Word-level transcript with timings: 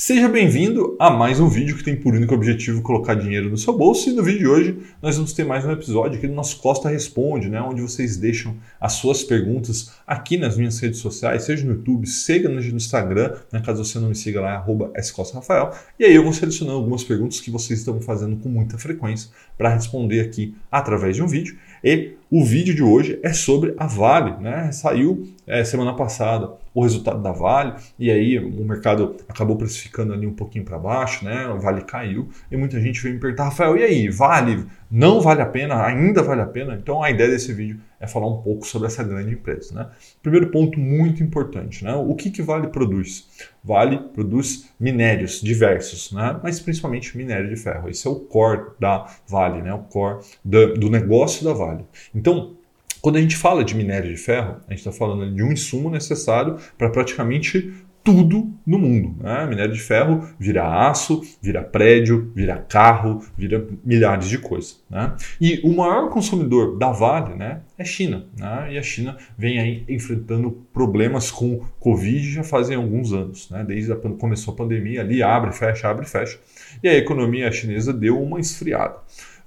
Seja 0.00 0.28
bem-vindo 0.28 0.96
a 1.00 1.10
mais 1.10 1.40
um 1.40 1.48
vídeo 1.48 1.76
que 1.76 1.82
tem 1.82 1.96
por 1.96 2.14
único 2.14 2.32
objetivo 2.32 2.80
colocar 2.82 3.14
dinheiro 3.14 3.50
no 3.50 3.58
seu 3.58 3.76
bolso. 3.76 4.08
E 4.08 4.12
no 4.12 4.22
vídeo 4.22 4.38
de 4.38 4.46
hoje 4.46 4.78
nós 5.02 5.16
vamos 5.16 5.32
ter 5.32 5.42
mais 5.44 5.64
um 5.64 5.72
episódio 5.72 6.16
aqui 6.16 6.28
do 6.28 6.34
nosso 6.34 6.58
Costa 6.58 6.88
Responde, 6.88 7.48
né? 7.48 7.60
onde 7.60 7.82
vocês 7.82 8.16
deixam 8.16 8.56
as 8.80 8.92
suas 8.92 9.24
perguntas 9.24 9.90
aqui 10.06 10.36
nas 10.36 10.56
minhas 10.56 10.78
redes 10.78 11.00
sociais, 11.00 11.42
seja 11.42 11.66
no 11.66 11.72
YouTube, 11.72 12.06
seja 12.06 12.48
no 12.48 12.60
Instagram, 12.60 13.34
né? 13.52 13.60
caso 13.60 13.84
você 13.84 13.98
não 13.98 14.10
me 14.10 14.14
siga 14.14 14.40
lá, 14.40 14.64
é 14.94 15.02
@scosta_rafael. 15.02 15.72
E 15.98 16.04
aí 16.04 16.14
eu 16.14 16.22
vou 16.22 16.32
selecionando 16.32 16.78
algumas 16.78 17.02
perguntas 17.02 17.40
que 17.40 17.50
vocês 17.50 17.80
estão 17.80 18.00
fazendo 18.00 18.36
com 18.36 18.48
muita 18.48 18.78
frequência 18.78 19.30
para 19.56 19.68
responder 19.68 20.20
aqui 20.20 20.54
através 20.70 21.16
de 21.16 21.24
um 21.24 21.26
vídeo. 21.26 21.58
E 21.82 22.14
o 22.30 22.44
vídeo 22.44 22.74
de 22.74 22.82
hoje 22.82 23.18
é 23.22 23.32
sobre 23.32 23.74
a 23.78 23.86
Vale, 23.86 24.36
né? 24.42 24.70
Saiu 24.72 25.28
é, 25.46 25.64
semana 25.64 25.94
passada 25.94 26.52
o 26.74 26.82
resultado 26.82 27.22
da 27.22 27.32
Vale 27.32 27.74
e 27.98 28.10
aí 28.10 28.38
o 28.38 28.64
mercado 28.64 29.16
acabou 29.28 29.56
precificando 29.56 30.12
ali 30.12 30.26
um 30.26 30.34
pouquinho 30.34 30.64
para 30.64 30.78
baixo, 30.78 31.24
né? 31.24 31.48
O 31.48 31.58
Vale 31.58 31.82
caiu 31.82 32.28
e 32.50 32.56
muita 32.56 32.80
gente 32.80 33.02
veio 33.02 33.14
me 33.14 33.20
perguntar, 33.20 33.44
Rafael, 33.44 33.76
e 33.76 33.82
aí, 33.82 34.08
Vale 34.08 34.66
não 34.90 35.20
vale 35.20 35.42
a 35.42 35.46
pena? 35.46 35.84
Ainda 35.84 36.22
vale 36.22 36.40
a 36.40 36.46
pena? 36.46 36.74
Então 36.74 37.02
a 37.02 37.10
ideia 37.10 37.30
desse 37.30 37.52
vídeo 37.52 37.78
é 38.00 38.06
falar 38.06 38.26
um 38.26 38.42
pouco 38.42 38.66
sobre 38.66 38.86
essa 38.86 39.02
grande 39.02 39.34
empresa, 39.34 39.74
né? 39.74 39.90
Primeiro 40.22 40.50
ponto 40.50 40.78
muito 40.78 41.22
importante, 41.22 41.84
né? 41.84 41.94
O 41.94 42.14
que 42.14 42.30
que 42.30 42.42
Vale 42.42 42.68
produz? 42.68 43.28
Vale 43.62 43.98
produz 44.14 44.70
minérios 44.78 45.40
diversos, 45.40 46.12
né? 46.12 46.38
Mas 46.42 46.60
principalmente 46.60 47.16
minério 47.16 47.48
de 47.48 47.56
ferro. 47.56 47.88
Esse 47.88 48.06
é 48.06 48.10
o 48.10 48.16
core 48.16 48.70
da 48.78 49.06
Vale, 49.26 49.62
né? 49.62 49.72
O 49.74 49.80
core 49.80 50.24
do, 50.44 50.74
do 50.74 50.90
negócio 50.90 51.44
da 51.44 51.52
Vale. 51.52 51.84
Então 52.14 52.56
quando 53.00 53.16
a 53.16 53.20
gente 53.20 53.36
fala 53.36 53.64
de 53.64 53.76
minério 53.76 54.10
de 54.10 54.20
ferro, 54.20 54.56
a 54.66 54.70
gente 54.70 54.80
está 54.80 54.90
falando 54.90 55.32
de 55.32 55.42
um 55.42 55.52
insumo 55.52 55.88
necessário 55.88 56.56
para 56.76 56.90
praticamente 56.90 57.72
tudo 58.02 58.52
no 58.66 58.78
mundo. 58.78 59.22
Né? 59.22 59.46
Minério 59.46 59.72
de 59.72 59.80
ferro 59.80 60.28
vira 60.38 60.88
aço, 60.88 61.22
vira 61.42 61.62
prédio, 61.62 62.32
vira 62.34 62.56
carro, 62.56 63.22
vira 63.36 63.66
milhares 63.84 64.28
de 64.28 64.38
coisas. 64.38 64.82
Né? 64.88 65.14
E 65.40 65.60
o 65.64 65.74
maior 65.74 66.10
consumidor 66.10 66.78
da 66.78 66.90
Vale 66.90 67.34
né, 67.34 67.60
é 67.76 67.84
China. 67.84 68.26
Né? 68.36 68.72
E 68.72 68.78
a 68.78 68.82
China 68.82 69.16
vem 69.36 69.58
aí 69.58 69.84
enfrentando 69.88 70.50
problemas 70.72 71.30
com 71.30 71.60
Covid 71.78 72.32
já 72.32 72.42
fazem 72.42 72.76
alguns 72.76 73.12
anos. 73.12 73.50
Né? 73.50 73.64
Desde 73.66 73.94
quando 73.96 74.16
começou 74.16 74.54
a 74.54 74.56
pandemia, 74.56 75.00
ali 75.00 75.22
abre, 75.22 75.52
fecha, 75.52 75.88
abre, 75.88 76.06
fecha. 76.06 76.38
E 76.82 76.88
a 76.88 76.94
economia 76.94 77.50
chinesa 77.52 77.92
deu 77.92 78.20
uma 78.22 78.40
esfriada. 78.40 78.96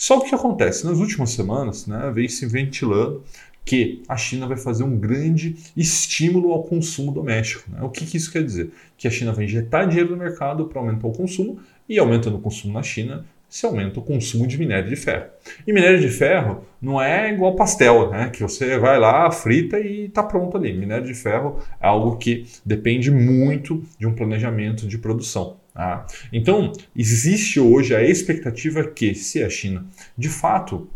Só 0.00 0.16
o 0.16 0.22
que 0.22 0.34
acontece? 0.34 0.86
Nas 0.86 0.96
últimas 0.96 1.28
semanas, 1.28 1.86
né, 1.86 2.10
vem 2.14 2.26
se 2.26 2.46
ventilando 2.46 3.22
que 3.64 4.02
a 4.08 4.16
China 4.16 4.46
vai 4.46 4.56
fazer 4.56 4.82
um 4.82 4.98
grande 4.98 5.56
estímulo 5.76 6.52
ao 6.52 6.62
consumo 6.62 7.12
doméstico. 7.12 7.70
Né? 7.70 7.82
O 7.82 7.88
que, 7.88 8.04
que, 8.04 8.16
isso 8.16 8.32
quer 8.32 8.42
dizer? 8.42 8.70
Que 8.96 9.06
a 9.06 9.10
China 9.10 9.32
vai 9.32 9.44
injetar 9.44 9.88
dinheiro 9.88 10.10
no 10.10 10.16
mercado 10.16 10.66
para 10.66 10.80
aumentar 10.80 11.06
o 11.06 11.12
consumo 11.12 11.60
e 11.88 11.98
aumentando 11.98 12.36
o 12.36 12.40
consumo 12.40 12.74
na 12.74 12.82
China, 12.82 13.24
se 13.48 13.66
aumenta 13.66 13.98
o 13.98 14.02
consumo 14.02 14.46
de 14.46 14.56
minério 14.56 14.88
de 14.88 14.94
ferro. 14.94 15.26
E 15.66 15.72
minério 15.72 16.00
de 16.00 16.08
ferro 16.08 16.64
não 16.80 17.02
é 17.02 17.32
igual 17.32 17.56
pastel, 17.56 18.08
né? 18.08 18.30
que 18.30 18.42
você 18.42 18.78
vai 18.78 18.98
lá, 18.98 19.28
frita 19.30 19.78
e 19.80 20.06
está 20.06 20.22
pronto 20.22 20.56
ali. 20.56 20.72
Minério 20.72 21.04
de 21.04 21.14
ferro 21.14 21.58
é 21.80 21.86
algo 21.86 22.16
que 22.16 22.46
depende 22.64 23.10
muito 23.10 23.84
de 23.98 24.06
um 24.06 24.14
planejamento 24.14 24.86
de 24.86 24.96
produção. 24.98 25.56
Tá? 25.74 26.06
Então, 26.32 26.72
existe 26.96 27.58
hoje 27.58 27.94
a 27.94 28.04
expectativa 28.04 28.84
que, 28.84 29.14
se 29.14 29.42
a 29.42 29.50
China 29.50 29.84
de 30.16 30.28
fato 30.28 30.88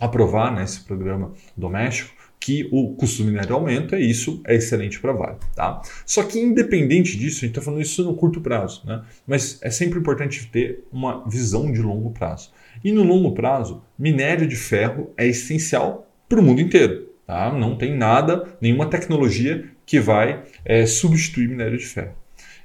aprovar 0.00 0.54
né, 0.54 0.64
esse 0.64 0.80
programa 0.80 1.32
doméstico, 1.56 2.18
que 2.40 2.68
o 2.70 2.94
custo 2.94 3.22
do 3.22 3.30
minério 3.30 3.54
aumenta 3.54 3.98
e 3.98 4.10
isso 4.10 4.40
é 4.46 4.54
excelente 4.54 5.00
para 5.00 5.12
Vale. 5.12 5.36
Tá? 5.54 5.82
Só 6.06 6.22
que 6.22 6.38
independente 6.38 7.16
disso, 7.16 7.38
a 7.38 7.40
gente 7.40 7.50
está 7.50 7.60
falando 7.60 7.82
isso 7.82 8.04
no 8.04 8.14
curto 8.14 8.40
prazo, 8.40 8.82
né? 8.86 9.02
mas 9.26 9.58
é 9.62 9.70
sempre 9.70 9.98
importante 9.98 10.46
ter 10.46 10.84
uma 10.92 11.28
visão 11.28 11.70
de 11.72 11.82
longo 11.82 12.10
prazo. 12.10 12.50
E 12.82 12.92
no 12.92 13.02
longo 13.02 13.32
prazo, 13.32 13.82
minério 13.98 14.46
de 14.46 14.54
ferro 14.54 15.10
é 15.16 15.26
essencial 15.26 16.08
para 16.28 16.38
o 16.38 16.42
mundo 16.42 16.60
inteiro. 16.60 17.08
Tá? 17.26 17.52
Não 17.52 17.76
tem 17.76 17.96
nada, 17.96 18.46
nenhuma 18.60 18.86
tecnologia 18.86 19.68
que 19.84 19.98
vai 19.98 20.44
é, 20.64 20.86
substituir 20.86 21.48
minério 21.48 21.76
de 21.76 21.86
ferro. 21.86 22.14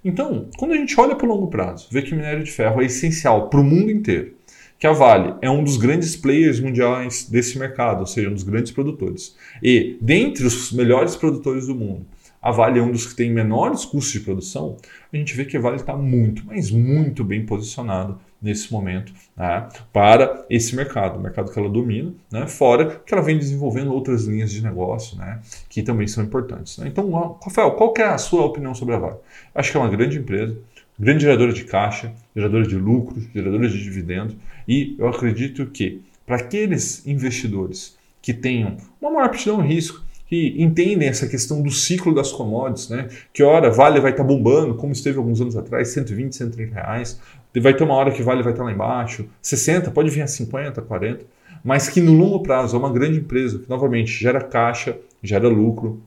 Então, 0.05 0.49
quando 0.57 0.73
a 0.73 0.77
gente 0.77 0.99
olha 0.99 1.15
para 1.15 1.25
o 1.25 1.29
longo 1.29 1.47
prazo, 1.47 1.87
vê 1.89 2.01
que 2.01 2.13
minério 2.13 2.43
de 2.43 2.51
ferro 2.51 2.81
é 2.81 2.85
essencial 2.85 3.49
para 3.49 3.59
o 3.59 3.63
mundo 3.63 3.89
inteiro 3.89 4.35
que 4.83 4.87
a 4.87 4.91
Vale 4.91 5.35
é 5.41 5.49
um 5.49 5.63
dos 5.63 5.77
grandes 5.77 6.13
players 6.13 6.59
mundiais 6.59 7.23
desse 7.29 7.57
mercado, 7.57 8.01
ou 8.01 8.05
seja, 8.05 8.29
um 8.29 8.33
dos 8.33 8.43
grandes 8.43 8.69
produtores. 8.69 9.33
E 9.63 9.97
dentre 10.01 10.45
os 10.45 10.73
melhores 10.73 11.15
produtores 11.15 11.67
do 11.67 11.73
mundo, 11.73 12.05
a 12.41 12.51
Vale 12.51 12.79
é 12.79 12.81
um 12.81 12.91
dos 12.91 13.05
que 13.05 13.15
tem 13.15 13.31
menores 13.31 13.85
custos 13.85 14.11
de 14.11 14.19
produção, 14.19 14.75
a 15.13 15.15
gente 15.15 15.33
vê 15.37 15.45
que 15.45 15.55
a 15.55 15.61
Vale 15.61 15.77
está 15.77 15.95
muito, 15.95 16.45
mas 16.45 16.69
muito 16.69 17.23
bem 17.23 17.45
posicionado 17.45 18.19
nesse 18.41 18.73
momento 18.73 19.13
né, 19.37 19.69
para 19.93 20.45
esse 20.49 20.75
mercado, 20.75 21.17
o 21.17 21.21
mercado 21.21 21.49
que 21.49 21.57
ela 21.57 21.69
domina, 21.69 22.13
né, 22.29 22.45
fora 22.45 23.01
que 23.05 23.13
ela 23.13 23.23
vem 23.23 23.37
desenvolvendo 23.37 23.93
outras 23.93 24.25
linhas 24.25 24.51
de 24.51 24.61
negócio 24.61 25.17
né, 25.17 25.39
que 25.69 25.81
também 25.81 26.07
são 26.07 26.21
importantes. 26.21 26.77
Né? 26.77 26.89
Então, 26.89 27.09
Rafael, 27.41 27.71
qual 27.71 27.93
é 27.99 28.03
a 28.03 28.17
sua 28.17 28.43
opinião 28.43 28.75
sobre 28.75 28.95
a 28.95 28.99
Vale? 28.99 29.15
Acho 29.55 29.71
que 29.71 29.77
é 29.77 29.79
uma 29.79 29.89
grande 29.89 30.17
empresa, 30.17 30.57
grande 30.99 31.23
geradora 31.23 31.53
de 31.53 31.63
caixa, 31.63 32.11
geradora 32.35 32.67
de 32.67 32.75
lucros, 32.75 33.25
geradora 33.33 33.67
de 33.67 33.81
dividendos, 33.81 34.35
e 34.67 34.95
eu 34.97 35.07
acredito 35.07 35.65
que 35.67 36.01
para 36.25 36.37
aqueles 36.37 37.05
investidores 37.05 37.97
que 38.21 38.33
tenham 38.33 38.77
uma 39.01 39.11
maior 39.11 39.25
aptidão 39.25 39.55
ao 39.55 39.61
risco, 39.61 40.01
que 40.27 40.55
entendem 40.57 41.07
essa 41.07 41.27
questão 41.27 41.61
do 41.61 41.69
ciclo 41.69 42.15
das 42.15 42.31
commodities, 42.31 42.89
né? 42.89 43.07
Que 43.31 43.43
hora 43.43 43.69
Vale 43.69 43.99
vai 43.99 44.11
estar 44.11 44.23
tá 44.23 44.27
bombando, 44.27 44.73
como 44.73 44.91
esteve 44.91 45.17
alguns 45.17 45.39
anos 45.39 45.55
atrás, 45.55 45.89
120, 45.89 46.35
130 46.35 46.73
reais. 46.73 47.19
Vai 47.61 47.75
ter 47.75 47.83
uma 47.83 47.93
hora 47.93 48.11
que 48.11 48.23
Vale 48.23 48.41
vai 48.41 48.51
estar 48.51 48.63
tá 48.63 48.69
lá 48.69 48.73
embaixo, 48.73 49.27
60, 49.41 49.91
pode 49.91 50.09
vir 50.09 50.21
a 50.21 50.27
50, 50.27 50.81
40, 50.81 51.23
mas 51.63 51.87
que 51.87 52.01
no 52.01 52.13
longo 52.13 52.41
prazo 52.41 52.75
é 52.75 52.79
uma 52.79 52.91
grande 52.91 53.19
empresa 53.19 53.59
que 53.59 53.69
novamente 53.69 54.11
gera 54.11 54.41
caixa, 54.41 54.97
gera 55.21 55.47
lucro, 55.47 56.01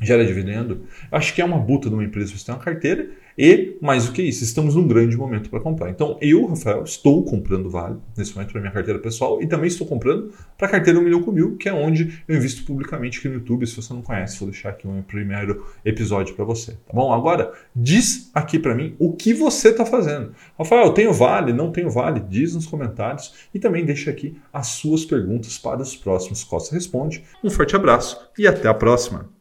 gera 0.00 0.24
dividendo. 0.24 0.82
Acho 1.10 1.34
que 1.34 1.40
é 1.40 1.44
uma 1.44 1.58
buta 1.58 1.88
de 1.88 1.94
uma 1.94 2.04
empresa 2.04 2.36
você 2.36 2.46
tem 2.46 2.54
uma 2.54 2.60
carteira 2.60 3.10
e, 3.38 3.78
mais 3.80 4.06
do 4.06 4.12
que 4.12 4.20
isso, 4.20 4.42
estamos 4.42 4.74
num 4.74 4.88
grande 4.88 5.16
momento 5.16 5.48
para 5.48 5.60
comprar. 5.60 5.88
Então, 5.90 6.18
eu, 6.20 6.44
Rafael, 6.46 6.82
estou 6.82 7.24
comprando 7.24 7.70
Vale 7.70 7.96
nesse 8.16 8.34
momento 8.34 8.50
para 8.50 8.60
minha 8.60 8.72
carteira 8.72 8.98
pessoal 8.98 9.40
e 9.40 9.46
também 9.46 9.68
estou 9.68 9.86
comprando 9.86 10.32
para 10.56 10.66
a 10.66 10.70
carteira 10.70 10.98
1 10.98 11.02
milhão 11.02 11.22
com 11.22 11.30
mil, 11.30 11.56
que 11.56 11.68
é 11.68 11.72
onde 11.72 12.24
eu 12.26 12.36
invisto 12.36 12.64
publicamente 12.64 13.20
aqui 13.20 13.28
no 13.28 13.34
YouTube. 13.34 13.64
Se 13.64 13.76
você 13.76 13.94
não 13.94 14.02
conhece, 14.02 14.40
vou 14.40 14.50
deixar 14.50 14.70
aqui 14.70 14.88
um 14.88 15.02
primeiro 15.02 15.64
episódio 15.84 16.34
para 16.34 16.44
você. 16.44 16.72
Tá 16.72 16.92
bom? 16.92 17.12
Agora, 17.12 17.52
diz 17.76 18.28
aqui 18.34 18.58
para 18.58 18.74
mim 18.74 18.96
o 18.98 19.12
que 19.12 19.32
você 19.32 19.68
está 19.68 19.86
fazendo. 19.86 20.32
Rafael, 20.58 20.92
tenho 20.92 21.12
Vale? 21.12 21.52
Não 21.52 21.70
tenho 21.70 21.90
Vale? 21.90 22.18
Diz 22.18 22.56
nos 22.56 22.66
comentários 22.66 23.34
e 23.54 23.60
também 23.60 23.84
deixa 23.84 24.10
aqui 24.10 24.36
as 24.52 24.66
suas 24.66 25.04
perguntas 25.04 25.56
para 25.56 25.80
os 25.80 25.94
próximos 25.94 26.42
Costa 26.42 26.74
Responde. 26.74 27.22
Um 27.44 27.50
forte 27.50 27.76
abraço 27.76 28.18
e 28.36 28.48
até 28.48 28.66
a 28.66 28.74
próxima! 28.74 29.37